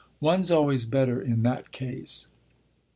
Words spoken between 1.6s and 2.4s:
case."